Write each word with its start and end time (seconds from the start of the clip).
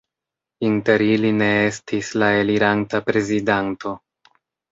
Inter 0.69 1.03
ili 1.07 1.29
ne 1.41 1.49
estis 1.65 2.09
la 2.23 2.31
eliranta 2.39 3.03
prezidanto. 3.11 3.93